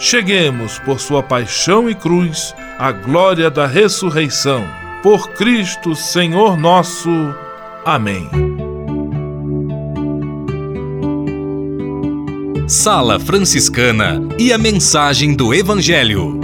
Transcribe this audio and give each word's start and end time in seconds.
cheguemos, 0.00 0.78
por 0.78 0.98
sua 0.98 1.22
paixão 1.22 1.88
e 1.88 1.94
cruz, 1.94 2.54
à 2.78 2.90
glória 2.90 3.50
da 3.50 3.66
ressurreição. 3.66 4.66
Por 5.02 5.28
Cristo, 5.32 5.94
Senhor 5.94 6.56
nosso. 6.56 7.10
Amém. 7.84 8.28
Sala 12.66 13.20
Franciscana 13.20 14.20
e 14.38 14.52
a 14.52 14.58
mensagem 14.58 15.34
do 15.34 15.52
Evangelho. 15.52 16.40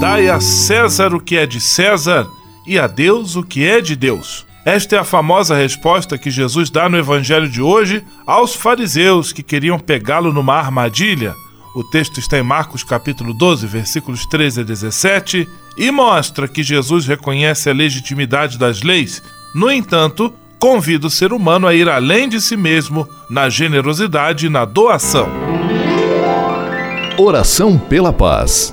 Dai 0.00 0.28
a 0.28 0.40
César 0.40 1.14
o 1.14 1.20
que 1.20 1.36
é 1.36 1.46
de 1.46 1.60
César 1.60 2.26
e 2.66 2.78
a 2.78 2.86
Deus 2.86 3.36
o 3.36 3.42
que 3.42 3.64
é 3.64 3.80
de 3.80 3.94
Deus. 3.94 4.46
Esta 4.64 4.94
é 4.94 4.98
a 5.00 5.04
famosa 5.04 5.56
resposta 5.56 6.16
que 6.16 6.30
Jesus 6.30 6.70
dá 6.70 6.88
no 6.88 6.96
Evangelho 6.96 7.48
de 7.48 7.60
hoje 7.60 8.04
aos 8.24 8.54
fariseus 8.54 9.32
que 9.32 9.42
queriam 9.42 9.76
pegá-lo 9.76 10.32
numa 10.32 10.54
armadilha. 10.54 11.34
O 11.74 11.82
texto 11.82 12.20
está 12.20 12.38
em 12.38 12.44
Marcos 12.44 12.84
capítulo 12.84 13.34
12, 13.34 13.66
versículos 13.66 14.24
13 14.26 14.60
a 14.60 14.64
17, 14.64 15.48
e 15.76 15.90
mostra 15.90 16.46
que 16.46 16.62
Jesus 16.62 17.06
reconhece 17.06 17.70
a 17.70 17.74
legitimidade 17.74 18.56
das 18.56 18.82
leis. 18.82 19.20
No 19.52 19.68
entanto, 19.68 20.32
convida 20.60 21.08
o 21.08 21.10
ser 21.10 21.32
humano 21.32 21.66
a 21.66 21.74
ir 21.74 21.88
além 21.88 22.28
de 22.28 22.40
si 22.40 22.56
mesmo 22.56 23.08
na 23.28 23.48
generosidade 23.48 24.46
e 24.46 24.48
na 24.48 24.64
doação. 24.64 25.28
Oração 27.18 27.78
pela 27.78 28.12
paz. 28.12 28.72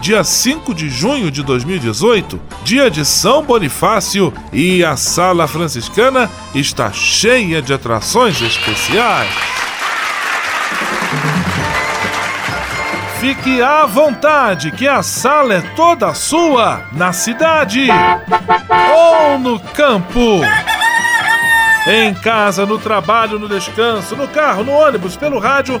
dia 0.00 0.24
5 0.24 0.74
de 0.74 0.88
junho 0.88 1.30
de 1.30 1.42
2018, 1.42 2.40
dia 2.64 2.90
de 2.90 3.04
São 3.04 3.42
Bonifácio, 3.42 4.32
e 4.52 4.82
a 4.82 4.96
sala 4.96 5.46
franciscana 5.46 6.30
está 6.54 6.90
cheia 6.90 7.60
de 7.60 7.72
atrações 7.72 8.40
especiais. 8.40 9.30
Fique 13.20 13.60
à 13.60 13.84
vontade, 13.84 14.70
que 14.70 14.88
a 14.88 15.02
sala 15.02 15.54
é 15.54 15.60
toda 15.76 16.14
sua, 16.14 16.84
na 16.92 17.12
cidade 17.12 17.86
ou 18.96 19.38
no 19.38 19.60
campo. 19.60 20.40
Em 21.86 22.14
casa, 22.14 22.64
no 22.64 22.78
trabalho, 22.78 23.38
no 23.38 23.48
descanso, 23.48 24.16
no 24.16 24.26
carro, 24.28 24.64
no 24.64 24.72
ônibus, 24.72 25.16
pelo 25.16 25.38
rádio 25.38 25.80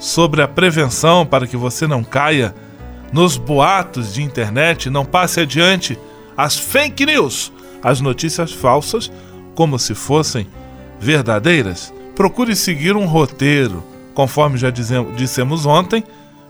sobre 0.00 0.40
a 0.40 0.48
prevenção 0.48 1.26
para 1.26 1.46
que 1.46 1.56
você 1.56 1.86
não 1.86 2.02
caia 2.02 2.54
nos 3.12 3.36
boatos 3.36 4.14
de 4.14 4.22
internet, 4.22 4.88
não 4.88 5.04
passe 5.04 5.40
adiante 5.40 5.98
as 6.36 6.56
fake 6.58 7.04
news, 7.04 7.52
as 7.82 8.00
notícias 8.00 8.50
falsas, 8.50 9.12
como 9.54 9.78
se 9.78 9.94
fossem 9.94 10.46
verdadeiras. 10.98 11.92
Procure 12.16 12.56
seguir 12.56 12.96
um 12.96 13.04
roteiro, 13.04 13.84
conforme 14.14 14.56
já 14.56 14.70
dissemos 14.70 15.66
ontem. 15.66 16.02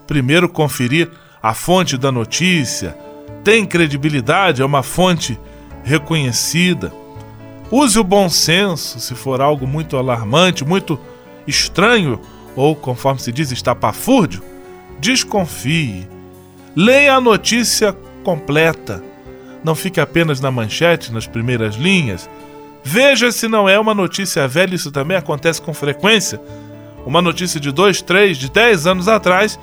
Primeiro, 0.06 0.48
conferir 0.48 1.10
a 1.42 1.52
fonte 1.52 1.96
da 1.96 2.12
notícia. 2.12 2.96
Tem 3.42 3.66
credibilidade? 3.66 4.62
É 4.62 4.64
uma 4.64 4.82
fonte 4.82 5.38
reconhecida. 5.82 6.92
Use 7.70 7.98
o 7.98 8.04
bom 8.04 8.28
senso 8.28 9.00
se 9.00 9.14
for 9.14 9.40
algo 9.40 9.66
muito 9.66 9.96
alarmante, 9.96 10.64
muito 10.64 10.98
estranho 11.46 12.20
ou, 12.56 12.74
conforme 12.74 13.20
se 13.20 13.32
diz, 13.32 13.50
estapafúrdio, 13.50 14.42
desconfie. 14.98 16.08
Leia 16.74 17.14
a 17.14 17.20
notícia 17.20 17.96
completa. 18.22 19.02
Não 19.62 19.74
fique 19.74 20.00
apenas 20.00 20.40
na 20.40 20.50
manchete, 20.50 21.12
nas 21.12 21.26
primeiras 21.26 21.74
linhas. 21.74 22.28
Veja 22.82 23.30
se 23.30 23.46
não 23.46 23.68
é 23.68 23.78
uma 23.78 23.94
notícia 23.94 24.48
velha, 24.48 24.74
isso 24.74 24.90
também 24.90 25.16
acontece 25.16 25.60
com 25.60 25.74
frequência. 25.74 26.40
Uma 27.04 27.20
notícia 27.20 27.60
de 27.60 27.70
dois, 27.70 28.00
três, 28.00 28.38
de 28.38 28.50
dez 28.50 28.86
anos 28.86 29.08
atrás, 29.08 29.58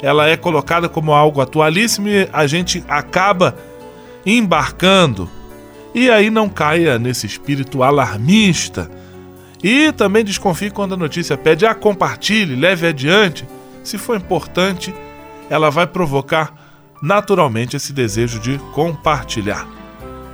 ela 0.00 0.28
é 0.28 0.36
colocada 0.36 0.88
como 0.88 1.12
algo 1.12 1.40
atualíssimo 1.40 2.08
e 2.08 2.28
a 2.32 2.46
gente 2.46 2.84
acaba 2.88 3.56
embarcando. 4.24 5.28
E 5.94 6.10
aí 6.10 6.30
não 6.30 6.48
caia 6.48 6.98
nesse 6.98 7.26
espírito 7.26 7.82
alarmista 7.82 8.90
e 9.62 9.92
também 9.92 10.24
desconfie 10.24 10.70
quando 10.70 10.94
a 10.94 10.96
notícia 10.96 11.36
pede 11.36 11.64
ah, 11.64 11.74
compartilhe, 11.74 12.56
leve 12.56 12.86
adiante. 12.86 13.46
Se 13.84 13.96
for 13.96 14.16
importante, 14.16 14.92
ela 15.48 15.70
vai 15.70 15.86
provocar 15.86 16.52
naturalmente 17.00 17.76
esse 17.76 17.92
desejo 17.92 18.40
de 18.40 18.58
compartilhar. 18.72 19.66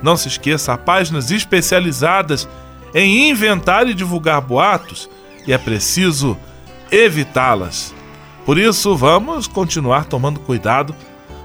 Não 0.01 0.15
se 0.15 0.27
esqueça, 0.27 0.73
há 0.73 0.77
páginas 0.77 1.29
especializadas 1.29 2.47
em 2.93 3.29
inventar 3.29 3.87
e 3.87 3.93
divulgar 3.93 4.41
boatos 4.41 5.09
e 5.45 5.53
é 5.53 5.57
preciso 5.57 6.37
evitá-las. 6.91 7.93
Por 8.45 8.57
isso, 8.57 8.95
vamos 8.95 9.47
continuar 9.47 10.05
tomando 10.05 10.39
cuidado 10.39 10.95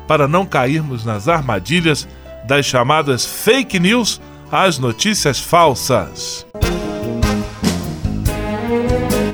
para 0.07 0.29
não 0.29 0.47
cairmos 0.47 1.05
nas 1.05 1.29
armadilhas 1.29 2.09
das 2.47 2.67
chamadas 2.67 3.25
fake 3.25 3.79
news, 3.79 4.21
as 4.51 4.79
notícias 4.79 5.41
falsas. 5.41 6.44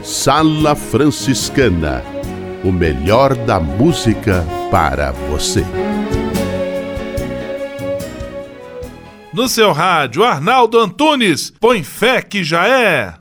Sala 0.02 0.75
Franciscana 0.75 2.02
o 2.62 2.70
melhor 2.70 3.35
da 3.35 3.58
música 3.58 4.44
para 4.70 5.12
você. 5.12 5.64
No 9.32 9.49
seu 9.49 9.73
rádio, 9.73 10.25
Arnaldo 10.25 10.79
Antunes, 10.79 11.52
põe 11.61 11.82
fé 11.82 12.20
que 12.20 12.43
já 12.43 12.67
é. 12.67 13.14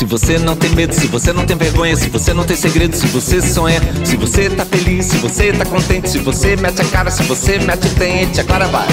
Se 0.00 0.06
você 0.06 0.38
não 0.38 0.56
tem 0.56 0.70
medo, 0.70 0.94
se 0.94 1.06
você 1.08 1.30
não 1.30 1.44
tem 1.44 1.54
vergonha, 1.54 1.94
se 1.94 2.08
você 2.08 2.32
não 2.32 2.42
tem 2.42 2.56
segredo, 2.56 2.96
se 2.96 3.06
você 3.08 3.42
sonha, 3.42 3.78
se 4.02 4.16
você 4.16 4.48
tá 4.48 4.64
feliz, 4.64 5.04
se 5.04 5.18
você 5.18 5.52
tá 5.52 5.66
contente, 5.66 6.08
se 6.08 6.16
você 6.16 6.56
mete 6.56 6.80
a 6.80 6.84
cara, 6.86 7.10
se 7.10 7.22
você 7.24 7.58
mete 7.58 7.86
o 7.86 7.90
dente, 7.90 8.40
agora 8.40 8.66
vai. 8.68 8.88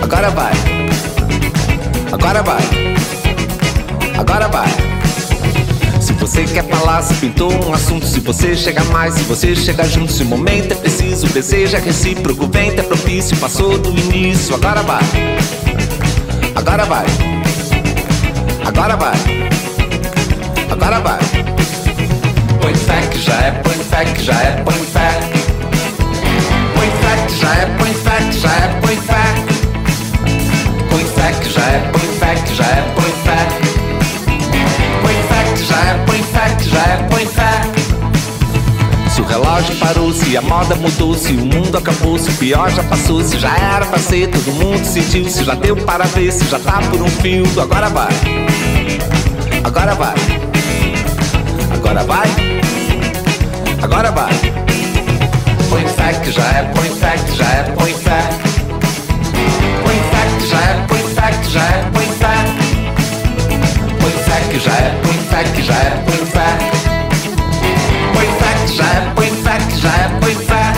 Agora 0.00 0.30
vai. 0.30 0.52
Agora 2.12 2.42
vai. 2.44 2.62
Agora 4.16 4.46
vai. 4.46 4.68
Se 6.00 6.12
você 6.12 6.44
quer 6.44 6.64
falar, 6.68 7.02
se 7.02 7.14
pintou 7.14 7.52
um 7.52 7.74
assunto, 7.74 8.06
se 8.06 8.20
você 8.20 8.54
chega 8.54 8.84
mais, 8.84 9.14
se 9.14 9.24
você 9.24 9.56
chega 9.56 9.82
junto, 9.88 10.12
se 10.12 10.22
o 10.22 10.26
momento 10.26 10.70
é 10.70 10.76
preciso, 10.76 11.26
o 11.26 11.30
desejo 11.30 11.76
é 11.76 11.80
recíproco, 11.80 12.46
vento 12.46 12.78
é 12.78 12.84
propício, 12.84 13.36
passou 13.38 13.76
do 13.76 13.90
início, 13.90 14.54
agora 14.54 14.84
vai. 14.84 15.02
Agora 16.54 16.84
vai. 16.84 17.06
Agora 18.68 18.96
vai 18.96 19.48
agora 20.70 21.00
vai. 21.00 21.18
Põe 22.60 22.74
fé 22.74 23.00
que 23.10 23.18
já 23.18 23.34
é, 23.34 23.50
põe 23.62 23.74
fé 23.74 24.04
que 24.04 24.22
já 24.22 24.40
é, 24.40 24.62
põe 24.62 24.74
fé. 24.74 25.10
Põe 26.74 26.90
fé 26.90 27.26
que 27.26 27.40
já 27.40 27.54
é, 27.54 27.66
põe 27.78 27.94
fé 27.94 28.16
que 28.30 28.38
já 28.38 28.52
é, 28.52 28.80
põe 28.80 28.96
fé. 28.96 29.24
Põe 30.90 31.04
fé 31.04 31.32
que 31.40 31.50
já 31.50 31.62
é, 31.62 31.90
põe 31.92 32.18
fé 32.18 32.34
que 32.34 32.54
já 32.54 32.64
é, 32.64 32.92
põe 32.94 33.12
fé. 33.24 33.67
Relógio 39.58 39.76
parou, 39.76 40.12
se 40.12 40.36
a 40.36 40.42
moda 40.42 40.74
mudou, 40.76 41.14
se 41.14 41.32
o 41.32 41.44
mundo 41.44 41.76
acabou, 41.76 42.18
se 42.18 42.30
o 42.30 42.34
pior 42.34 42.70
já 42.70 42.82
passou, 42.84 43.22
se 43.24 43.38
já 43.38 43.56
era 43.56 43.84
pra 43.86 43.98
ser, 43.98 44.28
todo 44.28 44.52
mundo 44.52 44.84
sentiu, 44.84 45.28
se 45.28 45.42
já 45.42 45.54
deu 45.54 45.76
para 45.76 46.04
ver, 46.04 46.32
se 46.32 46.44
já 46.44 46.58
tá 46.58 46.80
por 46.90 47.02
um 47.02 47.08
fio, 47.08 47.44
agora 47.60 47.88
vai. 47.88 48.08
Agora 49.64 49.94
vai. 49.94 50.14
Agora 51.72 52.04
vai, 52.04 52.28
agora 53.82 54.10
vai. 54.12 54.32
Põe 55.68 55.86
fé 55.88 56.12
que 56.24 56.30
já 56.30 56.42
é, 56.42 56.62
põe 56.74 56.88
fé 56.90 57.14
que 57.18 57.36
já 57.36 57.44
é, 57.44 57.62
põe 57.76 57.94
fé. 57.94 58.28
Põe 59.82 59.96
fé 60.10 60.38
que 60.38 60.46
já 60.46 60.60
é, 60.60 60.86
põe 60.86 61.02
fé 61.14 61.30
que 61.42 61.50
já 61.50 61.64
é, 61.64 61.90
põe 61.92 62.06
fé. 62.06 62.34
Põe 64.00 64.10
fé 64.10 64.40
que 64.50 64.58
já 64.58 64.72
é, 64.72 65.00
põe 65.02 65.14
fé 65.14 65.44
que 65.44 65.62
já 65.62 65.74
é, 65.74 66.02
põe 66.06 66.26
fé. 66.26 66.58
Põe 68.12 68.26
fé 68.38 68.66
que 68.66 68.76
já 68.76 68.84
é, 68.84 69.12
põe 69.14 69.27
já 69.78 69.94
é, 69.94 70.08
fé. 70.46 70.72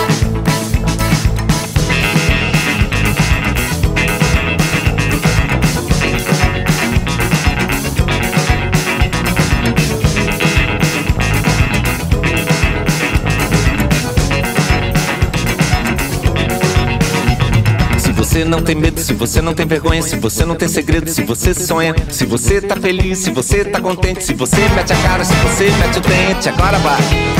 você 18.17 18.45
não 18.45 18.63
tem 18.63 18.77
medo, 18.77 19.01
se 19.01 19.13
você 19.13 19.43
não 19.43 19.55
tem 19.55 19.67
vergonha, 19.67 20.03
se 20.03 20.17
você 20.17 20.45
não 20.45 20.55
tem 20.55 20.69
segredo, 20.69 21.11
se 21.11 21.23
você 21.23 21.53
sonha, 21.53 21.95
se 22.11 22.25
você 22.25 22.61
tá 22.61 22.77
feliz, 22.77 23.19
se 23.19 23.31
você 23.31 23.65
tá 23.65 23.81
contente, 23.81 24.23
se 24.23 24.35
você 24.35 24.57
mete 24.75 24.93
a 24.93 24.97
cara, 24.97 25.25
se 25.25 25.35
você 25.35 25.65
mete 25.65 25.99
o 25.99 26.01
dente, 26.01 26.49
agora 26.49 26.79
vai. 26.79 27.40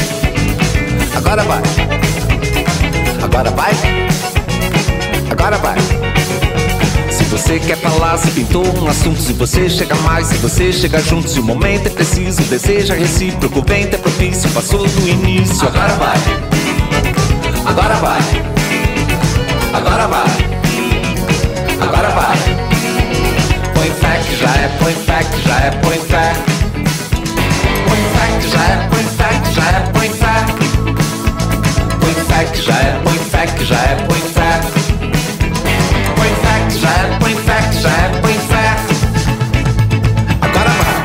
Agora 1.21 1.43
vai. 1.45 1.63
Agora 3.23 3.51
vai. 3.51 3.73
Agora 5.31 5.59
vai. 5.59 5.77
Se 7.11 7.25
você 7.25 7.59
quer 7.61 7.77
falar, 7.77 8.17
se 8.17 8.31
pintou 8.31 8.65
um 8.79 8.89
assunto, 8.89 9.21
se 9.21 9.35
você 9.35 9.69
chega 9.69 9.95
mais, 9.97 10.29
se 10.29 10.37
você 10.39 10.73
chega 10.73 10.99
junto, 10.99 11.29
se 11.29 11.39
o 11.39 11.43
momento 11.43 11.87
é 11.87 11.91
preciso, 11.91 12.41
deseja 12.45 12.95
recíproco, 12.95 13.63
vento 13.63 13.95
é 13.95 13.99
propício, 13.99 14.49
passou 14.51 14.87
do 14.87 15.09
início. 15.09 15.69
Agora 15.69 15.93
vai. 15.95 16.19
Agora 17.67 17.95
vai. 17.97 18.21
Agora 19.75 20.07
vai. 20.09 20.27
Agora 21.83 22.09
vai. 22.09 22.39
Põe 23.75 23.91
fé 23.91 24.21
que 24.27 24.37
já 24.37 24.51
é, 24.57 24.69
põe 24.81 24.95
fé 24.95 25.25
que 25.25 25.49
já 25.49 25.61
é, 25.61 25.71
põe 25.83 25.99
fé. 25.99 26.33
Põe 27.87 27.99
fé 28.15 28.39
que 28.41 28.49
já 28.51 28.65
é, 28.65 28.89
põe 28.89 29.05
fé 29.05 29.41
que 29.45 29.55
já 29.55 29.71
é 29.71 30.00
que 32.51 32.63
já 32.63 32.75
é 32.75 33.01
põe 33.03 33.19
fé, 33.19 33.47
que 33.47 33.65
já 33.65 33.77
é 33.77 33.97
põe 34.07 34.21
fé. 34.21 34.61
Põe 36.17 36.29
fé, 36.43 36.67
que 36.69 36.79
já 36.79 36.91
é 36.91 37.19
põe 37.19 37.35
fé, 37.37 37.69
que 37.71 37.81
já 37.81 37.91
é 37.91 38.21
põe 38.21 38.35
fé. 38.35 38.77
Agora 40.41 40.71
vai. 40.83 40.97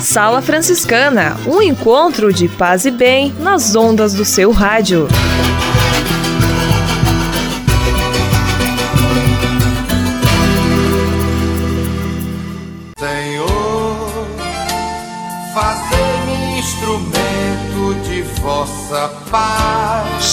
Sala 0.00 0.42
Franciscana, 0.42 1.36
um 1.46 1.60
encontro 1.60 2.32
de 2.32 2.48
paz 2.48 2.84
e 2.86 2.90
bem 2.90 3.34
nas 3.40 3.74
ondas 3.74 4.14
do 4.14 4.24
seu 4.24 4.50
rádio. 4.52 5.08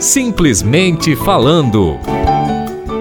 Simplesmente 0.00 1.16
falando. 1.16 1.98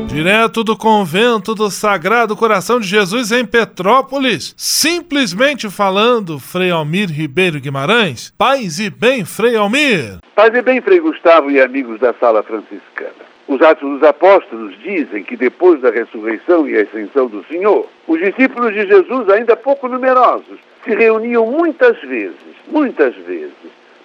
Direto 0.07 0.63
do 0.63 0.77
convento 0.77 1.53
do 1.53 1.69
Sagrado 1.69 2.37
Coração 2.37 2.79
de 2.79 2.87
Jesus 2.87 3.33
em 3.33 3.45
Petrópolis, 3.45 4.55
simplesmente 4.57 5.69
falando, 5.69 6.39
Frei 6.39 6.71
Almir 6.71 7.11
Ribeiro 7.11 7.59
Guimarães. 7.59 8.33
Paz 8.37 8.79
e 8.79 8.89
bem, 8.89 9.25
Frei 9.25 9.57
Almir. 9.57 10.19
Paz 10.33 10.55
e 10.55 10.61
bem, 10.61 10.79
Frei 10.79 11.01
Gustavo 11.01 11.51
e 11.51 11.59
amigos 11.59 11.99
da 11.99 12.13
Sala 12.13 12.41
Franciscana. 12.41 13.25
Os 13.47 13.61
Atos 13.61 13.99
dos 13.99 14.03
Apóstolos 14.03 14.73
dizem 14.81 15.21
que 15.21 15.35
depois 15.35 15.81
da 15.81 15.91
ressurreição 15.91 16.67
e 16.67 16.77
ascensão 16.77 17.27
do 17.27 17.43
Senhor, 17.45 17.87
os 18.07 18.19
discípulos 18.19 18.73
de 18.73 18.87
Jesus, 18.87 19.29
ainda 19.29 19.57
pouco 19.57 19.89
numerosos, 19.89 20.59
se 20.85 20.95
reuniam 20.95 21.45
muitas 21.45 21.99
vezes, 22.01 22.37
muitas 22.69 23.13
vezes, 23.15 23.53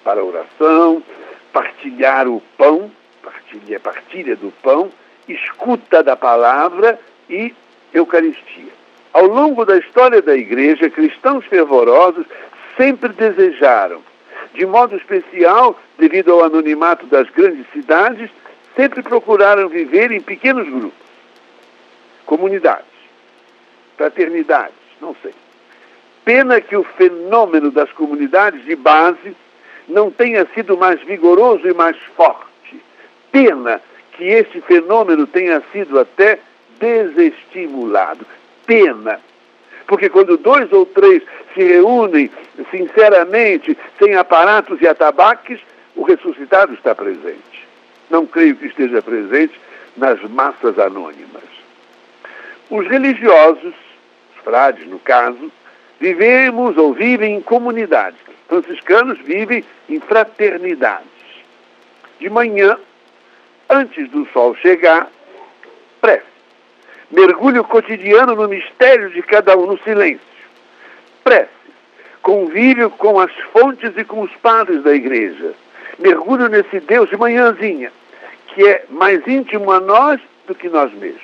para 0.02 0.24
oração, 0.24 1.02
partilhar 1.52 2.28
o 2.28 2.40
pão, 2.56 2.90
partilha, 3.22 3.80
partilha 3.80 4.36
do 4.36 4.52
pão, 4.62 4.90
escuta 5.28 6.02
da 6.02 6.16
palavra 6.16 6.98
e 7.28 7.54
Eucaristia. 7.92 8.72
Ao 9.12 9.26
longo 9.26 9.64
da 9.64 9.76
história 9.76 10.22
da 10.22 10.36
Igreja, 10.36 10.88
cristãos 10.88 11.44
fervorosos 11.46 12.26
sempre 12.76 13.10
desejaram, 13.10 14.00
de 14.54 14.64
modo 14.64 14.96
especial, 14.96 15.78
devido 15.98 16.32
ao 16.32 16.44
anonimato 16.44 17.06
das 17.06 17.28
grandes 17.30 17.66
cidades, 17.72 18.30
sempre 18.76 19.02
procuraram 19.02 19.68
viver 19.68 20.12
em 20.12 20.20
pequenos 20.20 20.68
grupos, 20.68 20.92
comunidades, 22.24 22.86
fraternidades, 23.96 24.74
não 25.00 25.14
sei. 25.22 25.34
Pena 26.24 26.60
que 26.60 26.76
o 26.76 26.84
fenômeno 26.84 27.70
das 27.70 27.90
comunidades 27.92 28.64
de 28.64 28.76
base 28.76 29.34
não 29.90 30.10
tenha 30.10 30.46
sido 30.54 30.76
mais 30.76 31.00
vigoroso 31.02 31.66
e 31.68 31.74
mais 31.74 31.96
forte. 32.16 32.82
Pena 33.30 33.80
que 34.12 34.24
esse 34.24 34.60
fenômeno 34.62 35.26
tenha 35.26 35.62
sido 35.72 35.98
até 35.98 36.38
desestimulado. 36.78 38.26
Pena. 38.66 39.20
Porque 39.86 40.08
quando 40.08 40.36
dois 40.36 40.72
ou 40.72 40.86
três 40.86 41.22
se 41.54 41.62
reúnem 41.62 42.30
sinceramente, 42.70 43.76
sem 43.98 44.14
aparatos 44.14 44.80
e 44.80 44.86
atabaques, 44.86 45.60
o 45.96 46.02
ressuscitado 46.02 46.72
está 46.74 46.94
presente. 46.94 47.68
Não 48.08 48.26
creio 48.26 48.56
que 48.56 48.66
esteja 48.66 49.02
presente 49.02 49.58
nas 49.96 50.20
massas 50.22 50.78
anônimas. 50.78 51.42
Os 52.70 52.86
religiosos, 52.86 53.74
os 54.34 54.44
frades 54.44 54.86
no 54.86 54.98
caso, 55.00 55.50
vivemos 55.98 56.76
ou 56.76 56.92
vivem 56.92 57.36
em 57.36 57.40
comunidades. 57.40 58.29
Franciscanos 58.50 59.16
vivem 59.20 59.64
em 59.88 60.00
fraternidades. 60.00 61.06
De 62.18 62.28
manhã, 62.28 62.76
antes 63.68 64.10
do 64.10 64.26
sol 64.32 64.56
chegar, 64.56 65.08
prece. 66.00 66.26
Mergulho 67.12 67.62
cotidiano 67.62 68.34
no 68.34 68.48
mistério 68.48 69.08
de 69.10 69.22
cada 69.22 69.56
um, 69.56 69.66
no 69.66 69.78
silêncio. 69.78 70.20
Prece. 71.22 71.48
Convívio 72.22 72.90
com 72.90 73.20
as 73.20 73.32
fontes 73.52 73.92
e 73.96 74.04
com 74.04 74.20
os 74.22 74.32
padres 74.42 74.82
da 74.82 74.92
igreja. 74.92 75.54
Mergulho 76.00 76.48
nesse 76.48 76.80
Deus 76.80 77.08
de 77.08 77.16
manhãzinha, 77.16 77.92
que 78.48 78.66
é 78.66 78.84
mais 78.88 79.24
íntimo 79.28 79.70
a 79.70 79.78
nós 79.78 80.20
do 80.48 80.56
que 80.56 80.68
nós 80.68 80.92
mesmos. 80.94 81.22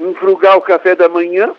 Um 0.00 0.14
frugal 0.14 0.60
café 0.62 0.96
da 0.96 1.08
manhã, 1.08 1.54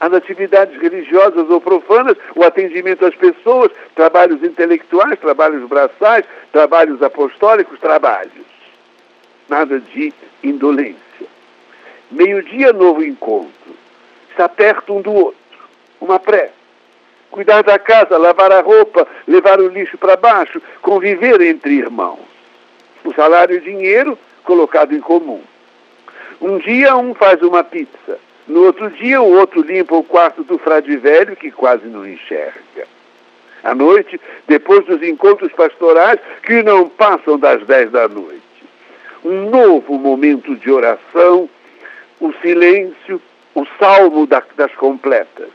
as 0.00 0.12
atividades 0.12 0.80
religiosas 0.80 1.48
ou 1.48 1.60
profanas, 1.60 2.16
o 2.34 2.44
atendimento 2.44 3.06
às 3.06 3.14
pessoas, 3.14 3.70
trabalhos 3.94 4.42
intelectuais, 4.42 5.18
trabalhos 5.18 5.68
braçais, 5.68 6.24
trabalhos 6.52 7.02
apostólicos, 7.02 7.78
trabalhos 7.78 8.54
nada 9.48 9.80
de 9.80 10.12
indolência. 10.42 11.26
Meio-dia, 12.10 12.72
novo 12.72 13.02
encontro. 13.02 13.74
Está 14.30 14.48
perto 14.48 14.94
um 14.94 15.00
do 15.00 15.12
outro. 15.12 15.38
Uma 16.00 16.18
prece. 16.18 16.52
Cuidar 17.30 17.62
da 17.62 17.78
casa, 17.78 18.16
lavar 18.16 18.52
a 18.52 18.60
roupa, 18.60 19.06
levar 19.26 19.60
o 19.60 19.68
lixo 19.68 19.98
para 19.98 20.16
baixo, 20.16 20.62
conviver 20.80 21.40
entre 21.40 21.74
irmãos. 21.74 22.20
O 23.04 23.12
salário 23.12 23.56
e 23.56 23.58
o 23.58 23.62
dinheiro 23.62 24.18
colocado 24.44 24.94
em 24.94 25.00
comum. 25.00 25.42
Um 26.40 26.58
dia 26.58 26.96
um 26.96 27.14
faz 27.14 27.42
uma 27.42 27.64
pizza. 27.64 28.18
No 28.46 28.64
outro 28.64 28.90
dia 28.90 29.20
o 29.22 29.32
outro 29.32 29.62
limpa 29.62 29.94
o 29.94 30.04
quarto 30.04 30.44
do 30.44 30.58
frade 30.58 30.96
velho 30.96 31.34
que 31.36 31.50
quase 31.50 31.86
não 31.86 32.06
enxerga. 32.06 32.86
À 33.62 33.74
noite, 33.74 34.20
depois 34.46 34.84
dos 34.84 35.02
encontros 35.02 35.50
pastorais 35.52 36.20
que 36.42 36.62
não 36.62 36.88
passam 36.88 37.38
das 37.38 37.64
dez 37.66 37.90
da 37.90 38.06
noite 38.08 38.44
um 39.24 39.48
novo 39.48 39.98
momento 39.98 40.54
de 40.54 40.70
oração, 40.70 41.48
o 42.20 42.32
silêncio, 42.42 43.20
o 43.54 43.64
salmo 43.78 44.26
da, 44.26 44.42
das 44.54 44.72
completas. 44.74 45.48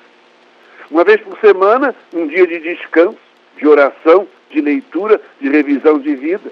Uma 0.89 1.03
vez 1.03 1.21
por 1.21 1.39
semana, 1.39 1.95
um 2.11 2.25
dia 2.27 2.47
de 2.47 2.59
descanso, 2.59 3.17
de 3.57 3.67
oração, 3.67 4.27
de 4.49 4.59
leitura, 4.59 5.21
de 5.39 5.49
revisão 5.49 5.99
de 5.99 6.15
vida. 6.15 6.51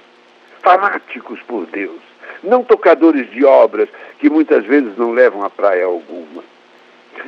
Fanáticos 0.61 1.39
por 1.47 1.65
Deus, 1.65 2.01
não 2.43 2.63
tocadores 2.63 3.29
de 3.31 3.45
obras 3.45 3.89
que 4.19 4.29
muitas 4.29 4.65
vezes 4.65 4.97
não 4.97 5.11
levam 5.11 5.43
a 5.43 5.49
praia 5.49 5.85
alguma. 5.85 6.43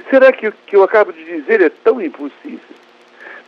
Será 0.10 0.32
que 0.32 0.48
o 0.48 0.54
que 0.66 0.76
eu 0.76 0.84
acabo 0.84 1.12
de 1.12 1.24
dizer 1.24 1.62
é 1.62 1.70
tão 1.70 2.02
impossível? 2.02 2.60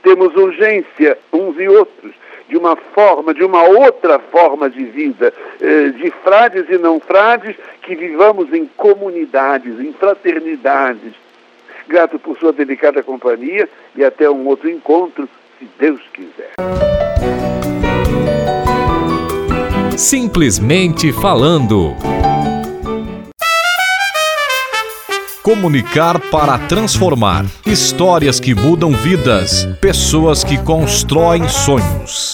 Temos 0.01 0.36
urgência, 0.36 1.18
uns 1.32 1.60
e 1.60 1.68
outros, 1.68 2.13
de 2.50 2.58
uma 2.58 2.75
forma, 2.75 3.34
de 3.34 3.44
uma 3.44 3.63
outra 3.63 4.20
forma 4.20 4.70
de 4.70 4.84
vida, 4.84 5.34
eh, 5.62 5.89
de 5.89 6.12
frades 6.24 6.65
e 6.70 6.77
não 6.77 7.00
frades, 7.00 7.56
que 7.82 7.96
vivamos 7.96 8.51
em 8.53 8.65
comunidades, 8.65 9.80
em 9.80 9.94
fraternidades. 9.94 11.13
Grato 11.88 12.20
por 12.20 12.38
sua 12.38 12.51
delicada 12.51 13.03
companhia 13.03 13.70
e 13.96 14.03
até 14.03 14.30
um 14.30 14.46
outro 14.48 14.70
encontro, 14.70 15.30
se 15.60 15.68
Deus 15.77 16.01
quiser. 16.13 16.81
Simplesmente 20.01 21.13
falando. 21.13 21.96
Comunicar 25.43 26.20
para 26.20 26.58
transformar. 26.58 27.46
Histórias 27.63 28.39
que 28.39 28.55
mudam 28.55 28.93
vidas. 28.93 29.70
Pessoas 29.79 30.43
que 30.43 30.58
constroem 30.58 31.48
sonhos. 31.48 32.34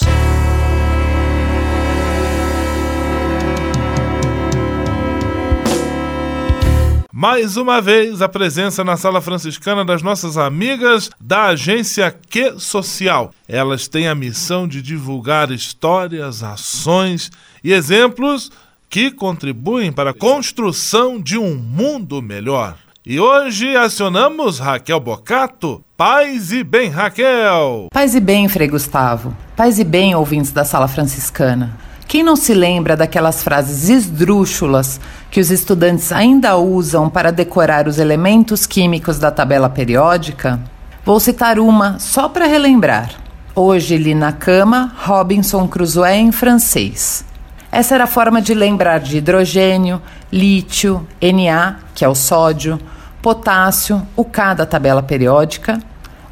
Mais 7.20 7.56
uma 7.56 7.80
vez, 7.80 8.22
a 8.22 8.28
presença 8.28 8.84
na 8.84 8.96
sala 8.96 9.20
franciscana 9.20 9.84
das 9.84 10.02
nossas 10.02 10.36
amigas 10.36 11.10
da 11.20 11.46
agência 11.46 12.14
Que 12.30 12.60
Social. 12.60 13.32
Elas 13.48 13.88
têm 13.88 14.06
a 14.06 14.14
missão 14.14 14.68
de 14.68 14.80
divulgar 14.80 15.50
histórias, 15.50 16.44
ações 16.44 17.28
e 17.64 17.72
exemplos 17.72 18.52
que 18.88 19.10
contribuem 19.10 19.90
para 19.90 20.10
a 20.10 20.14
construção 20.14 21.20
de 21.20 21.36
um 21.36 21.56
mundo 21.56 22.22
melhor. 22.22 22.76
E 23.04 23.18
hoje 23.18 23.76
acionamos 23.76 24.60
Raquel 24.60 25.00
Bocato. 25.00 25.82
Paz 25.96 26.52
e 26.52 26.62
bem, 26.62 26.88
Raquel! 26.88 27.88
Paz 27.92 28.14
e 28.14 28.20
bem, 28.20 28.46
Frei 28.46 28.68
Gustavo. 28.68 29.36
Paz 29.56 29.80
e 29.80 29.84
bem, 29.84 30.14
ouvintes 30.14 30.52
da 30.52 30.64
Sala 30.64 30.86
Franciscana. 30.86 31.87
Quem 32.08 32.22
não 32.22 32.36
se 32.36 32.54
lembra 32.54 32.96
daquelas 32.96 33.42
frases 33.42 33.90
esdrúxulas 33.90 34.98
que 35.30 35.40
os 35.40 35.50
estudantes 35.50 36.10
ainda 36.10 36.56
usam 36.56 37.10
para 37.10 37.30
decorar 37.30 37.86
os 37.86 37.98
elementos 37.98 38.64
químicos 38.64 39.18
da 39.18 39.30
tabela 39.30 39.68
periódica? 39.68 40.58
Vou 41.04 41.20
citar 41.20 41.58
uma 41.58 41.98
só 41.98 42.26
para 42.26 42.46
relembrar. 42.46 43.10
Hoje 43.54 43.98
li 43.98 44.14
na 44.14 44.32
cama 44.32 44.94
Robinson 45.04 45.68
Crusoe 45.68 46.12
em 46.12 46.32
francês. 46.32 47.26
Essa 47.70 47.96
era 47.96 48.04
a 48.04 48.06
forma 48.06 48.40
de 48.40 48.54
lembrar 48.54 49.00
de 49.00 49.18
hidrogênio, 49.18 50.00
lítio, 50.32 51.06
Na, 51.20 51.76
que 51.94 52.06
é 52.06 52.08
o 52.08 52.14
sódio, 52.14 52.80
potássio, 53.20 54.00
o 54.16 54.24
K 54.24 54.54
da 54.54 54.64
tabela 54.64 55.02
periódica, 55.02 55.78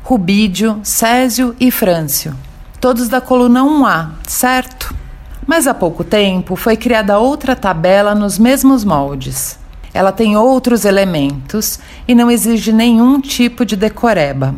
rubídio, 0.02 0.80
césio 0.82 1.54
e 1.60 1.70
frâncio. 1.70 2.34
Todos 2.80 3.08
da 3.08 3.20
coluna 3.20 3.62
1A, 3.62 4.08
certo? 4.26 5.05
Mas 5.46 5.68
há 5.68 5.72
pouco 5.72 6.02
tempo 6.02 6.56
foi 6.56 6.76
criada 6.76 7.18
outra 7.18 7.54
tabela 7.54 8.14
nos 8.14 8.36
mesmos 8.36 8.84
moldes. 8.84 9.58
Ela 9.94 10.10
tem 10.10 10.36
outros 10.36 10.84
elementos 10.84 11.78
e 12.06 12.14
não 12.14 12.30
exige 12.30 12.72
nenhum 12.72 13.20
tipo 13.20 13.64
de 13.64 13.76
decoreba. 13.76 14.54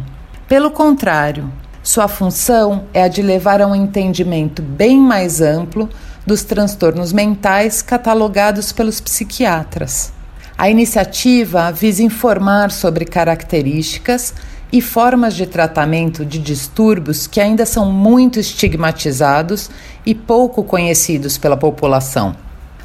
Pelo 0.48 0.70
contrário, 0.70 1.52
sua 1.82 2.08
função 2.08 2.84
é 2.94 3.02
a 3.02 3.08
de 3.08 3.20
levar 3.20 3.60
a 3.60 3.66
um 3.66 3.74
entendimento 3.74 4.62
bem 4.62 4.98
mais 4.98 5.42
amplo 5.42 5.90
dos 6.26 6.42
transtornos 6.42 7.12
mentais 7.12 7.82
catalogados 7.82 8.72
pelos 8.72 9.00
psiquiatras. 9.00 10.12
A 10.56 10.68
iniciativa 10.68 11.70
visa 11.70 12.02
informar 12.02 12.70
sobre 12.70 13.04
características 13.04 14.34
e 14.72 14.80
formas 14.80 15.34
de 15.34 15.46
tratamento 15.46 16.24
de 16.24 16.38
distúrbios 16.38 17.26
que 17.26 17.40
ainda 17.40 17.64
são 17.64 17.90
muito 17.90 18.38
estigmatizados 18.38 19.70
e 20.04 20.14
pouco 20.14 20.62
conhecidos 20.62 21.38
pela 21.38 21.56
população. 21.56 22.36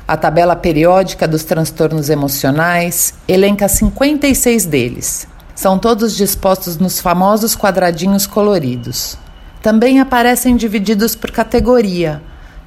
A 0.07 0.17
tabela 0.17 0.55
periódica 0.55 1.27
dos 1.27 1.43
transtornos 1.43 2.09
emocionais 2.09 3.13
elenca 3.27 3.67
56 3.67 4.65
deles. 4.65 5.27
São 5.55 5.79
todos 5.79 6.15
dispostos 6.15 6.77
nos 6.77 6.99
famosos 6.99 7.55
quadradinhos 7.55 8.27
coloridos. 8.27 9.17
Também 9.61 9.99
aparecem 9.99 10.57
divididos 10.57 11.15
por 11.15 11.31
categoria, 11.31 12.21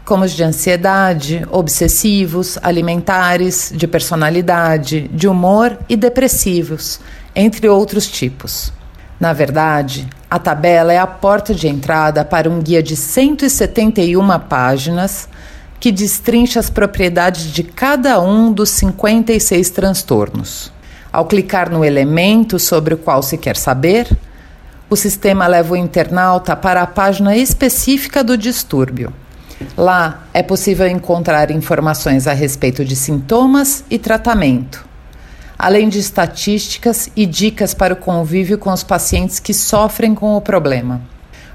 como 0.05 0.25
os 0.25 0.33
de 0.33 0.45
ansiedade, 0.45 1.47
obsessivos, 1.51 2.59
alimentares, 2.63 3.73
de 3.75 3.87
personalidade, 3.87 5.09
de 5.13 5.29
humor 5.29 5.79
e 5.89 5.97
depressivos, 5.97 7.01
entre 7.35 7.69
outros 7.69 8.07
tipos. 8.07 8.73
Na 9.19 9.33
verdade, 9.33 10.07
a 10.31 10.39
tabela 10.39 10.93
é 10.93 10.99
a 10.99 11.07
porta 11.07 11.55
de 11.55 11.69
entrada 11.69 12.25
para 12.25 12.51
um 12.51 12.61
guia 12.61 12.83
de 12.83 12.95
171 12.95 14.39
páginas 14.41 15.29
que 15.81 15.91
destrincha 15.91 16.61
as 16.61 16.69
propriedades 16.69 17.53
de 17.53 17.63
cada 17.63 18.21
um 18.21 18.53
dos 18.53 18.71
56 18.71 19.71
transtornos. 19.71 20.73
Ao 21.13 21.25
clicar 21.25 21.71
no 21.71 21.85
elemento 21.85 22.59
sobre 22.59 22.95
o 22.95 22.99
qual 22.99 23.23
se 23.23 23.39
quer 23.39 23.57
saber, 23.57 24.07
o 24.89 24.97
sistema 24.97 25.47
leva 25.47 25.73
o 25.73 25.77
internauta 25.77 26.55
para 26.55 26.83
a 26.83 26.87
página 26.87 27.37
específica 27.37 28.23
do 28.23 28.37
distúrbio. 28.37 29.13
Lá 29.77 30.25
é 30.35 30.43
possível 30.43 30.87
encontrar 30.87 31.51
informações 31.51 32.27
a 32.27 32.33
respeito 32.33 32.85
de 32.85 32.95
sintomas 32.95 33.85
e 33.91 33.99
tratamento, 33.99 34.86
além 35.59 35.89
de 35.89 35.99
estatísticas 35.99 37.09
e 37.17 37.25
dicas 37.27 37.75
para 37.75 37.95
o 37.95 37.97
convívio 37.97 38.59
com 38.59 38.73
os 38.73 38.83
pacientes 38.83 39.39
que 39.39 39.55
sofrem 39.55 40.15
com 40.15 40.37
o 40.37 40.41
problema. 40.41 41.01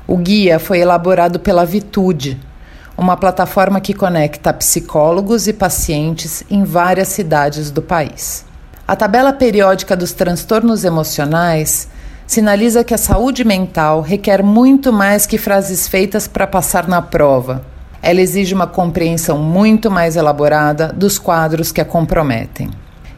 O 0.07 0.17
guia 0.17 0.59
foi 0.59 0.79
elaborado 0.79 1.39
pela 1.39 1.65
Vitude, 1.65 2.39
uma 2.97 3.15
plataforma 3.15 3.79
que 3.79 3.93
conecta 3.93 4.53
psicólogos 4.53 5.47
e 5.47 5.53
pacientes 5.53 6.43
em 6.49 6.63
várias 6.63 7.07
cidades 7.07 7.71
do 7.71 7.81
país. 7.81 8.45
A 8.87 8.95
tabela 8.95 9.31
periódica 9.31 9.95
dos 9.95 10.11
transtornos 10.11 10.83
emocionais 10.83 11.87
sinaliza 12.27 12.83
que 12.83 12.93
a 12.93 12.97
saúde 12.97 13.43
mental 13.43 14.01
requer 14.01 14.43
muito 14.43 14.91
mais 14.91 15.25
que 15.25 15.37
frases 15.37 15.87
feitas 15.87 16.27
para 16.27 16.47
passar 16.47 16.87
na 16.87 17.01
prova 17.01 17.65
ela 18.01 18.19
exige 18.19 18.53
uma 18.53 18.65
compreensão 18.65 19.37
muito 19.37 19.91
mais 19.91 20.15
elaborada 20.15 20.91
dos 20.91 21.19
quadros 21.19 21.71
que 21.71 21.79
a 21.79 21.85
comprometem. 21.85 22.69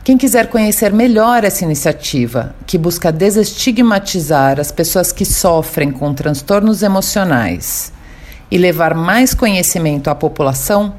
Quem 0.03 0.17
quiser 0.17 0.47
conhecer 0.47 0.91
melhor 0.91 1.45
essa 1.45 1.63
iniciativa, 1.63 2.53
que 2.67 2.77
busca 2.77 3.09
desestigmatizar 3.09 4.59
as 4.59 4.69
pessoas 4.69 5.13
que 5.13 5.23
sofrem 5.23 5.91
com 5.91 6.13
transtornos 6.13 6.83
emocionais 6.83 7.93
e 8.51 8.57
levar 8.57 8.93
mais 8.95 9.33
conhecimento 9.33 10.09
à 10.09 10.15
população, 10.15 10.93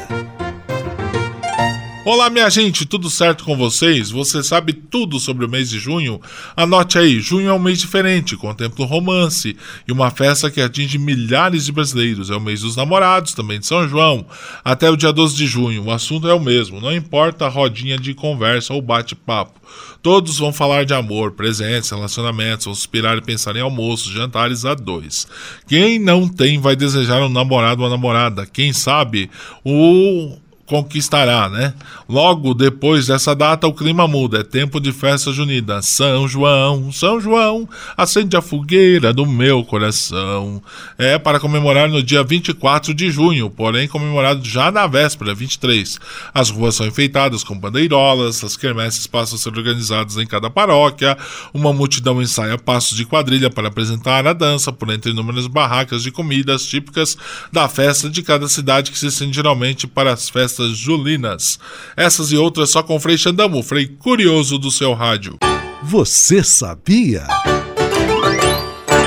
Olá, 2.04 2.28
minha 2.28 2.50
gente, 2.50 2.84
tudo 2.84 3.08
certo 3.08 3.44
com 3.44 3.56
vocês? 3.56 4.10
Você 4.10 4.42
sabe 4.42 4.72
tudo 4.72 5.20
sobre 5.20 5.46
o 5.46 5.48
mês 5.48 5.70
de 5.70 5.78
junho? 5.78 6.20
Anote 6.56 6.98
aí: 6.98 7.20
junho 7.20 7.48
é 7.48 7.52
um 7.52 7.60
mês 7.60 7.78
diferente, 7.78 8.36
contempla 8.36 8.84
o 8.84 8.88
romance 8.88 9.56
e 9.86 9.92
uma 9.92 10.10
festa 10.10 10.50
que 10.50 10.60
atinge 10.60 10.98
milhares 10.98 11.64
de 11.64 11.70
brasileiros. 11.70 12.28
É 12.28 12.34
o 12.34 12.40
mês 12.40 12.62
dos 12.62 12.74
namorados, 12.74 13.34
também 13.34 13.60
de 13.60 13.66
São 13.66 13.88
João. 13.88 14.26
Até 14.64 14.90
o 14.90 14.96
dia 14.96 15.12
12 15.12 15.36
de 15.36 15.46
junho, 15.46 15.84
o 15.84 15.92
assunto 15.92 16.26
é 16.26 16.34
o 16.34 16.40
mesmo, 16.40 16.80
não 16.80 16.92
importa 16.92 17.46
a 17.46 17.48
rodinha 17.48 17.96
de 17.96 18.14
conversa 18.14 18.74
ou 18.74 18.82
bate-papo. 18.82 19.60
Todos 20.02 20.38
vão 20.38 20.52
falar 20.52 20.84
de 20.84 20.94
amor, 20.94 21.30
presentes, 21.30 21.90
relacionamentos, 21.90 22.64
vão 22.64 22.74
suspirar 22.74 23.16
e 23.16 23.22
pensar 23.22 23.54
em 23.54 23.60
almoços, 23.60 24.12
jantares 24.12 24.64
a 24.64 24.74
dois. 24.74 25.28
Quem 25.68 26.00
não 26.00 26.26
tem 26.26 26.58
vai 26.58 26.74
desejar 26.74 27.22
um 27.22 27.28
namorado 27.28 27.84
ou 27.84 27.88
namorada. 27.88 28.44
Quem 28.44 28.72
sabe 28.72 29.30
o 29.64 30.36
conquistará, 30.66 31.48
né? 31.48 31.74
Logo 32.08 32.54
depois 32.54 33.06
dessa 33.06 33.34
data 33.34 33.66
o 33.66 33.74
clima 33.74 34.06
muda, 34.06 34.40
é 34.40 34.42
tempo 34.42 34.80
de 34.80 34.92
festa 34.92 35.32
junina. 35.32 35.82
São 35.82 36.28
João, 36.28 36.92
São 36.92 37.20
João, 37.20 37.68
acende 37.96 38.36
a 38.36 38.42
fogueira 38.42 39.12
do 39.12 39.26
meu 39.26 39.64
coração. 39.64 40.62
É 40.96 41.18
para 41.18 41.40
comemorar 41.40 41.88
no 41.88 42.02
dia 42.02 42.22
24 42.22 42.94
de 42.94 43.10
junho, 43.10 43.50
porém 43.50 43.88
comemorado 43.88 44.44
já 44.44 44.70
na 44.70 44.86
véspera, 44.86 45.34
23. 45.34 45.98
As 46.32 46.50
ruas 46.50 46.76
são 46.76 46.86
enfeitadas 46.86 47.42
com 47.42 47.58
bandeirolas, 47.58 48.44
as 48.44 48.56
quermesses 48.56 49.06
passam 49.06 49.36
a 49.36 49.38
ser 49.38 49.50
organizadas 49.50 50.16
em 50.16 50.26
cada 50.26 50.48
paróquia, 50.48 51.18
uma 51.52 51.72
multidão 51.72 52.22
ensaia 52.22 52.56
passos 52.56 52.96
de 52.96 53.04
quadrilha 53.04 53.50
para 53.50 53.68
apresentar 53.68 54.26
a 54.26 54.32
dança 54.32 54.72
por 54.72 54.90
entre 54.90 55.10
inúmeras 55.10 55.46
barracas 55.46 56.02
de 56.02 56.10
comidas 56.10 56.64
típicas 56.64 57.16
da 57.50 57.68
festa 57.68 58.08
de 58.08 58.22
cada 58.22 58.48
cidade 58.48 58.90
que 58.90 58.98
se 58.98 59.08
estende 59.08 59.34
geralmente 59.34 59.86
para 59.86 60.12
as 60.12 60.28
festas 60.28 60.51
festas 60.52 60.76
julinas. 60.76 61.58
Essas 61.96 62.30
e 62.30 62.36
outras 62.36 62.70
só 62.70 62.82
com 62.82 63.00
Frei 63.00 63.16
Xandamo, 63.16 63.62
Frei 63.62 63.86
Curioso 63.86 64.58
do 64.58 64.70
seu 64.70 64.92
rádio. 64.92 65.38
Você 65.82 66.44
sabia? 66.44 67.26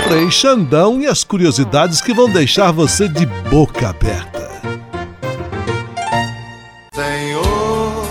Frei 0.07 0.29
Xandão 0.31 1.01
e 1.01 1.07
as 1.07 1.23
curiosidades 1.23 2.01
que 2.01 2.13
vão 2.13 2.29
deixar 2.29 2.71
você 2.71 3.07
de 3.07 3.25
boca 3.49 3.89
aberta. 3.89 4.45
Senhor, 6.93 8.05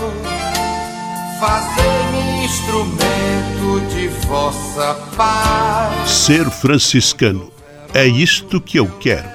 fazei-me 1.39 2.45
instrumento 2.45 3.93
de 3.93 4.07
vossa 4.27 4.93
paz. 5.15 6.09
Ser 6.09 6.49
franciscano 6.49 7.51
é 7.93 8.05
isto 8.05 8.59
que 8.61 8.77
eu 8.77 8.87
quero. 8.99 9.34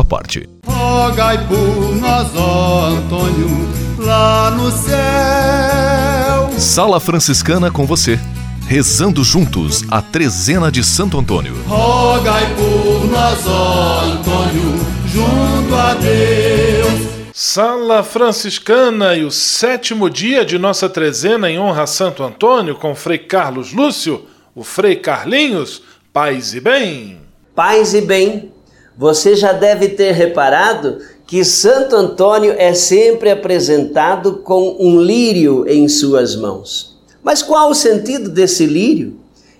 parte. 0.03 0.47
Rogai 0.65 1.47
por 1.47 1.95
nós, 1.95 2.27
ó 2.35 2.87
Antônio, 2.87 3.69
lá 3.97 4.51
no 4.51 4.71
céu. 4.71 6.59
Sala 6.59 6.99
Franciscana 6.99 7.71
com 7.71 7.85
você. 7.85 8.19
Rezando 8.67 9.23
juntos 9.23 9.83
a 9.89 10.01
trezena 10.01 10.71
de 10.71 10.83
Santo 10.83 11.19
Antônio. 11.19 11.55
Rogai 11.67 12.45
por 12.55 13.05
nós, 13.11 13.45
ó 13.47 14.01
Antônio, 14.05 14.79
junto 15.07 15.75
a 15.75 15.93
Deus. 15.95 17.11
Sala 17.33 18.03
Franciscana 18.03 19.15
e 19.15 19.25
o 19.25 19.31
sétimo 19.31 20.09
dia 20.09 20.45
de 20.45 20.57
nossa 20.57 20.87
trezena 20.87 21.49
em 21.49 21.59
honra 21.59 21.83
a 21.83 21.87
Santo 21.87 22.23
Antônio 22.23 22.75
com 22.75 22.93
Frei 22.93 23.17
Carlos 23.17 23.73
Lúcio, 23.73 24.27
o 24.53 24.63
Frei 24.63 24.95
Carlinhos, 24.95 25.81
paz 26.13 26.53
e 26.53 26.59
bem. 26.59 27.17
Paz 27.55 27.93
e 27.93 28.01
bem. 28.01 28.51
Você 28.97 29.35
já 29.35 29.53
deve 29.53 29.89
ter 29.89 30.11
reparado 30.11 30.99
que 31.25 31.45
Santo 31.45 31.95
Antônio 31.95 32.53
é 32.57 32.73
sempre 32.73 33.31
apresentado 33.31 34.37
com 34.37 34.75
um 34.79 35.01
lírio 35.01 35.65
em 35.67 35.87
suas 35.87 36.35
mãos. 36.35 36.99
Mas 37.23 37.41
qual 37.41 37.69
o 37.69 37.75
sentido 37.75 38.29
desse 38.29 38.65
lírio? 38.65 39.15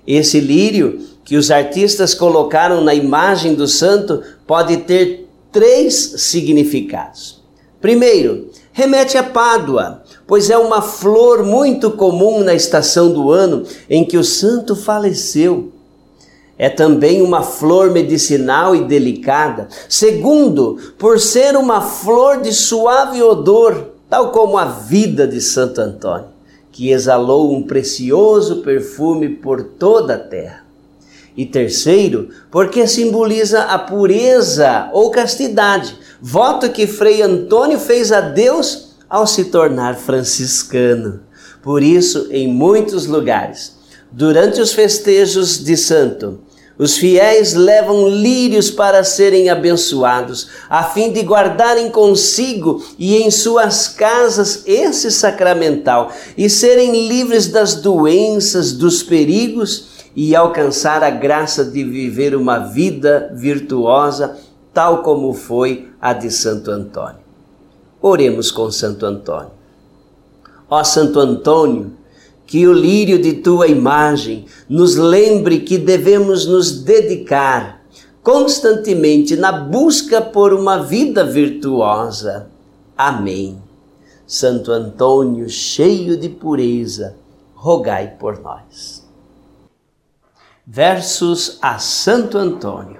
Esse 0.05 0.39
lírio 0.39 0.99
que 1.23 1.37
os 1.37 1.49
artistas 1.49 2.13
colocaram 2.13 2.83
na 2.83 2.93
imagem 2.93 3.53
do 3.53 3.67
santo 3.67 4.21
pode 4.45 4.77
ter 4.77 5.29
três 5.51 5.93
significados. 6.17 7.41
Primeiro, 7.79 8.49
remete 8.73 9.17
a 9.17 9.23
Pádua, 9.23 10.03
pois 10.27 10.49
é 10.49 10.57
uma 10.57 10.81
flor 10.81 11.43
muito 11.43 11.91
comum 11.91 12.43
na 12.43 12.53
estação 12.53 13.11
do 13.13 13.31
ano 13.31 13.63
em 13.89 14.03
que 14.03 14.17
o 14.17 14.23
santo 14.23 14.75
faleceu 14.75 15.71
é 16.57 16.69
também 16.69 17.21
uma 17.21 17.41
flor 17.41 17.91
medicinal 17.91 18.75
e 18.75 18.83
delicada. 18.83 19.67
Segundo, 19.89 20.77
por 20.97 21.19
ser 21.19 21.55
uma 21.55 21.81
flor 21.81 22.41
de 22.41 22.53
suave 22.53 23.21
odor, 23.21 23.91
tal 24.09 24.31
como 24.31 24.57
a 24.57 24.65
vida 24.65 25.27
de 25.27 25.41
Santo 25.41 25.81
Antônio, 25.81 26.27
que 26.71 26.91
exalou 26.91 27.51
um 27.51 27.63
precioso 27.63 28.57
perfume 28.57 29.29
por 29.29 29.63
toda 29.63 30.15
a 30.15 30.19
terra. 30.19 30.65
E 31.35 31.45
terceiro, 31.45 32.29
porque 32.51 32.85
simboliza 32.85 33.63
a 33.63 33.79
pureza 33.79 34.89
ou 34.91 35.09
castidade, 35.09 35.97
voto 36.21 36.69
que 36.69 36.85
Frei 36.85 37.21
Antônio 37.21 37.79
fez 37.79 38.11
a 38.11 38.19
Deus 38.21 38.95
ao 39.09 39.25
se 39.25 39.45
tornar 39.45 39.95
franciscano. 39.95 41.21
Por 41.61 41.81
isso, 41.81 42.27
em 42.31 42.47
muitos 42.47 43.07
lugares, 43.07 43.77
durante 44.11 44.59
os 44.59 44.73
festejos 44.73 45.63
de 45.63 45.77
santo, 45.77 46.39
os 46.77 46.97
fiéis 46.97 47.53
levam 47.53 48.09
lírios 48.09 48.71
para 48.71 49.03
serem 49.03 49.51
abençoados, 49.51 50.47
a 50.67 50.83
fim 50.83 51.11
de 51.11 51.21
guardarem 51.21 51.91
consigo 51.91 52.83
e 52.97 53.17
em 53.17 53.29
suas 53.29 53.87
casas 53.87 54.63
esse 54.65 55.11
sacramental 55.11 56.11
e 56.35 56.49
serem 56.49 57.07
livres 57.07 57.47
das 57.47 57.75
doenças, 57.75 58.71
dos 58.71 59.03
perigos 59.03 59.89
e 60.15 60.35
alcançar 60.35 61.03
a 61.03 61.11
graça 61.11 61.63
de 61.63 61.83
viver 61.83 62.35
uma 62.35 62.57
vida 62.57 63.31
virtuosa, 63.35 64.37
tal 64.73 65.03
como 65.03 65.33
foi 65.33 65.87
a 66.01 66.13
de 66.13 66.31
Santo 66.31 66.71
Antônio. 66.71 67.21
Oremos 68.01 68.49
com 68.49 68.71
Santo 68.71 69.05
Antônio. 69.05 69.51
Ó 70.67 70.83
Santo 70.83 71.19
Antônio, 71.19 71.93
que 72.51 72.67
o 72.67 72.73
lírio 72.73 73.17
de 73.17 73.35
tua 73.35 73.69
imagem 73.69 74.45
nos 74.67 74.97
lembre 74.97 75.61
que 75.61 75.77
devemos 75.77 76.45
nos 76.45 76.83
dedicar 76.83 77.81
constantemente 78.21 79.37
na 79.37 79.53
busca 79.53 80.19
por 80.21 80.51
uma 80.51 80.83
vida 80.83 81.23
virtuosa. 81.23 82.49
Amém. 82.97 83.57
Santo 84.27 84.73
Antônio, 84.73 85.47
cheio 85.47 86.17
de 86.17 86.27
pureza, 86.27 87.15
rogai 87.55 88.17
por 88.19 88.41
nós. 88.41 89.07
Versos 90.67 91.57
a 91.61 91.79
Santo 91.79 92.37
Antônio. 92.37 92.99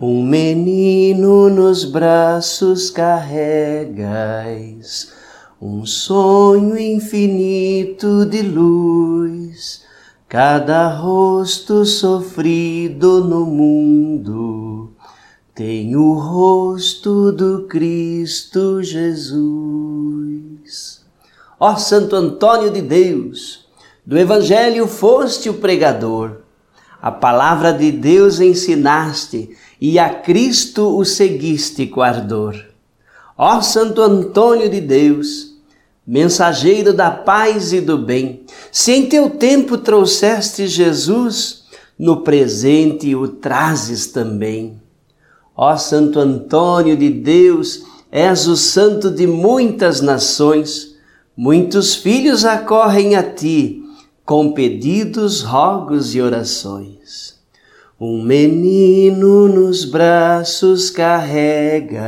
Um 0.00 0.24
menino 0.24 1.48
nos 1.48 1.84
braços 1.84 2.90
carregais 2.90 4.00
um 5.60 5.84
sonho 5.84 6.78
infinito 6.78 8.24
de 8.24 8.42
luz, 8.42 9.82
cada 10.28 10.88
rosto 10.88 11.84
sofrido 11.84 13.22
no 13.24 13.44
mundo 13.44 14.90
tem 15.60 15.94
o 15.94 16.14
rosto 16.14 17.30
do 17.32 17.66
Cristo 17.68 18.82
Jesus. 18.82 19.42
Ó 21.58 21.76
Santo 21.76 22.16
Antônio 22.16 22.70
de 22.70 22.80
Deus, 22.80 23.66
do 24.06 24.16
Evangelho 24.16 24.86
foste 24.86 25.50
o 25.50 25.54
pregador, 25.54 26.38
a 27.02 27.12
palavra 27.12 27.74
de 27.74 27.92
Deus 27.92 28.40
ensinaste 28.40 29.54
e 29.78 29.98
a 29.98 30.08
Cristo 30.08 30.96
o 30.96 31.04
seguiste 31.04 31.86
com 31.86 32.00
ardor. 32.00 32.56
Ó 33.36 33.60
Santo 33.60 34.00
Antônio 34.00 34.70
de 34.70 34.80
Deus, 34.80 35.49
mensageiro 36.06 36.92
da 36.92 37.10
paz 37.10 37.72
e 37.72 37.80
do 37.80 37.98
bem, 37.98 38.44
se 38.72 38.92
em 38.92 39.06
teu 39.06 39.30
tempo 39.30 39.78
trouxeste 39.78 40.66
Jesus, 40.66 41.64
no 41.98 42.22
presente 42.22 43.14
o 43.14 43.28
trazes 43.28 44.06
também. 44.06 44.80
Ó 45.56 45.76
Santo 45.76 46.18
Antônio 46.18 46.96
de 46.96 47.10
Deus, 47.10 47.82
és 48.10 48.48
o 48.48 48.56
santo 48.56 49.10
de 49.10 49.26
muitas 49.26 50.00
nações, 50.00 50.96
muitos 51.36 51.94
filhos 51.94 52.44
acorrem 52.44 53.14
a 53.14 53.22
ti, 53.22 53.82
com 54.24 54.52
pedidos, 54.52 55.42
rogos 55.42 56.14
e 56.14 56.20
orações. 56.20 57.38
Um 58.00 58.22
menino 58.22 59.46
nos 59.48 59.84
braços 59.84 60.88
carregas, 60.88 62.00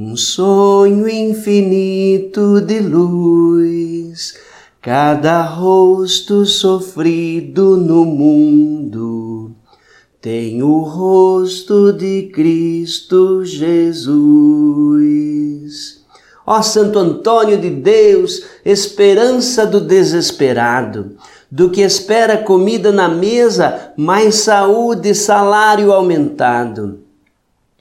um 0.00 0.16
sonho 0.16 1.08
infinito 1.08 2.60
de 2.60 2.78
luz, 2.78 4.38
cada 4.80 5.42
rosto 5.42 6.46
sofrido 6.46 7.76
no 7.76 8.04
mundo 8.04 9.56
tem 10.20 10.62
o 10.62 10.82
rosto 10.82 11.92
de 11.92 12.30
Cristo 12.32 13.44
Jesus. 13.44 14.14
Ó 16.46 16.62
Santo 16.62 17.00
Antônio 17.00 17.58
de 17.58 17.70
Deus, 17.70 18.44
esperança 18.64 19.66
do 19.66 19.80
desesperado, 19.80 21.16
do 21.50 21.70
que 21.70 21.80
espera 21.80 22.38
comida 22.38 22.92
na 22.92 23.08
mesa, 23.08 23.92
mais 23.96 24.36
saúde 24.36 25.08
e 25.08 25.14
salário 25.14 25.92
aumentado. 25.92 27.07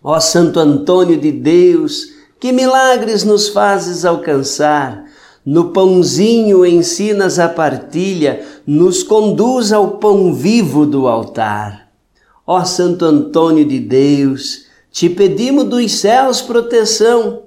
Ó 0.10 0.22
Santo 0.22 0.62
Antônio 0.62 1.18
de 1.18 1.34
Deus, 1.34 2.14
que 2.40 2.54
milagres 2.54 3.26
nos 3.26 3.50
fazes 3.50 4.06
alcançar. 4.06 5.04
No 5.46 5.74
pãozinho 5.74 6.66
ensinas 6.66 7.40
a 7.40 7.50
partilha, 7.50 8.42
nos 8.66 9.04
conduz 9.04 9.74
ao 9.74 9.98
pão 9.98 10.34
vivo 10.34 10.86
do 10.86 11.10
altar. 11.10 11.90
Ó 12.46 12.64
Santo 12.64 13.04
Antônio 13.04 13.66
de 13.66 13.82
Deus, 13.82 14.68
te 14.94 15.10
pedimos 15.10 15.66
dos 15.66 15.92
céus 15.96 16.42
proteção 16.42 17.42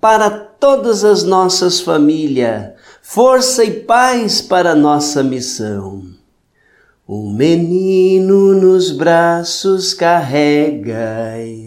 para 0.00 0.30
todas 0.30 1.04
as 1.04 1.22
nossas 1.22 1.80
famílias, 1.80 2.70
força 3.02 3.62
e 3.62 3.80
paz 3.80 4.40
para 4.40 4.74
nossa 4.74 5.22
missão. 5.22 6.02
Um 7.06 7.30
menino 7.30 8.54
nos 8.54 8.90
braços 8.90 9.92
carregas, 9.92 11.65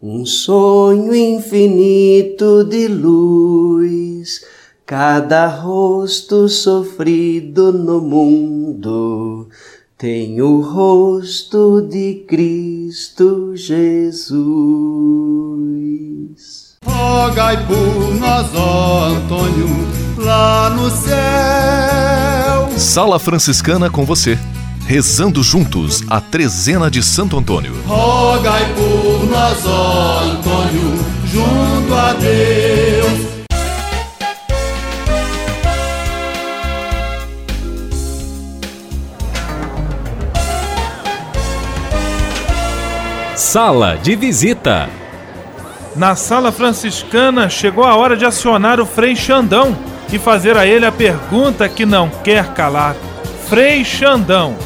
um 0.00 0.24
sonho 0.26 1.14
infinito 1.14 2.64
de 2.64 2.88
luz, 2.88 4.44
cada 4.84 5.46
rosto 5.46 6.48
sofrido 6.48 7.72
no 7.72 8.00
mundo 8.00 9.48
tem 9.98 10.42
o 10.42 10.60
rosto 10.60 11.80
de 11.80 12.22
Cristo 12.28 13.56
Jesus. 13.56 14.36
Rogai 16.84 17.66
por 17.66 18.14
nós, 18.16 18.46
ó 18.54 19.06
Antônio, 19.06 19.68
lá 20.18 20.68
no 20.68 20.90
céu. 20.90 22.68
Sala 22.78 23.18
Franciscana 23.18 23.88
com 23.88 24.04
você, 24.04 24.38
rezando 24.86 25.42
juntos 25.42 26.02
a 26.10 26.20
trezena 26.20 26.90
de 26.90 27.02
Santo 27.02 27.38
Antônio. 27.38 27.72
Rogai 27.86 28.74
por 28.74 28.85
nós, 29.36 29.66
ó 29.66 30.20
Antônio, 30.20 30.98
junto 31.26 31.94
a 31.94 32.12
Deus 32.14 33.36
Sala 43.34 43.96
de 44.02 44.16
visita. 44.16 44.88
Na 45.94 46.14
sala 46.14 46.52
franciscana 46.52 47.48
chegou 47.48 47.84
a 47.84 47.94
hora 47.94 48.16
de 48.16 48.24
acionar 48.24 48.80
o 48.80 48.86
Frei 48.86 49.16
Xandão 49.16 49.74
e 50.12 50.18
fazer 50.18 50.56
a 50.56 50.66
ele 50.66 50.84
a 50.84 50.92
pergunta 50.92 51.68
que 51.68 51.86
não 51.86 52.10
quer 52.22 52.52
calar. 52.52 52.94
Frei 53.48 53.82
Xandão, 53.82 54.56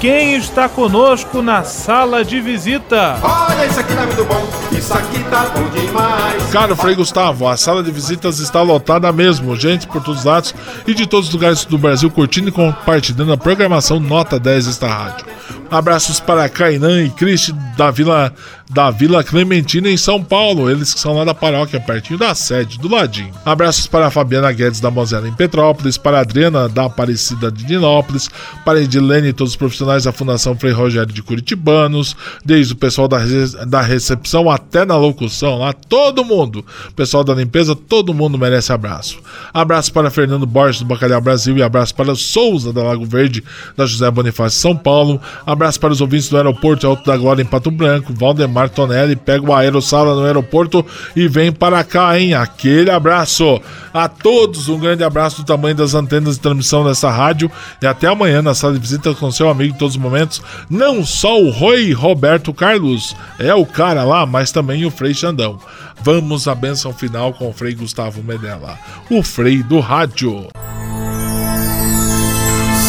quem 0.00 0.36
está 0.36 0.68
conosco 0.68 1.42
na 1.42 1.64
sala 1.64 2.24
de 2.24 2.40
visita? 2.40 3.18
Olha, 3.20 3.66
isso 3.66 3.80
aqui 3.80 3.94
tá 3.94 4.06
muito 4.06 4.24
bom, 4.24 4.48
isso 4.76 4.94
aqui 4.94 5.24
tá 5.24 5.46
bom 5.46 5.68
demais. 5.70 6.42
Caro 6.52 6.76
Frei 6.76 6.94
Gustavo, 6.94 7.48
a 7.48 7.56
sala 7.56 7.82
de 7.82 7.90
visitas 7.90 8.38
está 8.38 8.62
lotada 8.62 9.10
mesmo, 9.12 9.56
gente 9.56 9.86
por 9.88 10.02
todos 10.02 10.20
os 10.20 10.24
lados 10.24 10.54
e 10.86 10.94
de 10.94 11.06
todos 11.06 11.28
os 11.28 11.34
lugares 11.34 11.64
do 11.64 11.76
Brasil 11.76 12.10
curtindo 12.10 12.48
e 12.48 12.52
compartilhando 12.52 13.32
a 13.32 13.36
programação 13.36 13.98
Nota 13.98 14.38
10 14.38 14.66
desta 14.66 14.86
rádio. 14.86 15.26
Abraços 15.70 16.20
para 16.20 16.48
Cainan 16.48 17.02
e 17.02 17.10
Cristi 17.10 17.52
da 17.76 17.90
Vila, 17.90 18.32
da 18.70 18.90
Vila 18.90 19.24
Clementina 19.24 19.88
em 19.88 19.96
São 19.96 20.22
Paulo, 20.22 20.70
eles 20.70 20.92
que 20.92 21.00
são 21.00 21.14
lá 21.14 21.24
da 21.24 21.34
paróquia, 21.34 21.80
pertinho 21.80 22.18
da 22.18 22.34
sede, 22.34 22.78
do 22.78 22.88
ladinho. 22.88 23.32
Abraços 23.44 23.86
para 23.86 24.06
a 24.06 24.10
Fabiana 24.10 24.52
Guedes 24.52 24.80
da 24.80 24.90
Mosela 24.90 25.28
em 25.28 25.32
Petrópolis, 25.32 25.96
para 25.96 26.18
a 26.18 26.20
Adriana 26.20 26.68
da 26.68 26.84
Aparecida 26.84 27.50
de 27.50 27.64
Dinópolis, 27.64 28.28
para 28.64 28.78
a 28.78 28.82
Edilene 28.82 29.28
e 29.28 29.32
todos 29.32 29.52
os 29.52 29.56
profissionais 29.56 30.04
da 30.04 30.12
Fundação 30.12 30.56
Frei 30.56 30.72
Rogério 30.72 31.12
de 31.12 31.22
Curitibanos, 31.22 32.14
desde 32.44 32.74
o 32.74 32.76
pessoal 32.76 33.08
da, 33.08 33.18
da 33.66 33.80
recepção 33.80 34.50
até 34.50 34.84
na 34.84 34.96
locução, 34.96 35.58
lá 35.58 35.72
todo 35.72 36.24
mundo, 36.24 36.64
pessoal 36.94 37.24
da 37.24 37.34
limpeza, 37.34 37.74
todo 37.74 38.12
mundo 38.12 38.38
merece 38.38 38.72
abraço. 38.72 39.18
Abraço 39.52 39.92
para 39.92 40.10
Fernando 40.10 40.46
Borges 40.46 40.80
do 40.80 40.86
Bacalhau 40.86 41.20
Brasil 41.20 41.56
e 41.56 41.62
abraço 41.62 41.94
para 41.94 42.14
Souza 42.14 42.72
da 42.72 42.82
Lago 42.82 43.06
Verde, 43.06 43.42
da 43.76 43.86
José 43.86 44.10
Bonifácio 44.10 44.60
São 44.60 44.76
Paulo. 44.76 45.20
Abraço 45.46 45.80
para 45.80 45.92
os 45.92 46.00
ouvintes 46.00 46.28
do 46.28 46.36
aeroporto 46.36 46.86
Alto 46.86 47.04
da 47.06 47.16
Glória 47.16 47.42
em 47.42 47.46
Pato 47.46 47.70
Branco. 47.70 48.12
Valdemar 48.12 48.57
Tonelli 48.66 49.14
pega 49.14 49.44
o 49.44 49.54
aerossala 49.54 50.14
no 50.14 50.24
aeroporto 50.24 50.84
e 51.14 51.28
vem 51.28 51.52
para 51.52 51.84
cá, 51.84 52.18
hein? 52.18 52.32
Aquele 52.32 52.90
abraço. 52.90 53.60
A 53.92 54.08
todos 54.08 54.68
um 54.68 54.78
grande 54.78 55.04
abraço 55.04 55.42
do 55.42 55.46
tamanho 55.46 55.74
das 55.74 55.92
antenas 55.92 56.36
de 56.36 56.40
transmissão 56.40 56.82
dessa 56.84 57.10
rádio 57.10 57.50
e 57.82 57.86
até 57.86 58.06
amanhã 58.06 58.40
na 58.40 58.54
sala 58.54 58.72
de 58.72 58.78
visita 58.78 59.14
com 59.14 59.30
seu 59.30 59.50
amigo 59.50 59.74
em 59.74 59.78
todos 59.78 59.96
os 59.96 60.00
momentos. 60.00 60.40
Não 60.70 61.04
só 61.04 61.38
o 61.38 61.50
Rui 61.50 61.92
Roberto 61.92 62.54
Carlos 62.54 63.14
é 63.38 63.54
o 63.54 63.66
cara 63.66 64.04
lá, 64.04 64.24
mas 64.24 64.50
também 64.50 64.86
o 64.86 64.90
Frei 64.90 65.12
Xandão. 65.12 65.58
Vamos 66.00 66.46
à 66.46 66.54
benção 66.54 66.92
final 66.92 67.32
com 67.32 67.50
o 67.50 67.52
Frei 67.52 67.74
Gustavo 67.74 68.22
Medella, 68.22 68.78
o 69.10 69.22
Frei 69.22 69.62
do 69.62 69.80
Rádio. 69.80 70.48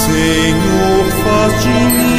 Senhor, 0.06 1.06
faz 1.24 1.62
de 1.64 1.70
mim 1.70 2.19